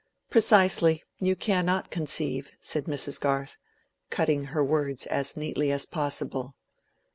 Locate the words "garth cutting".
3.21-4.45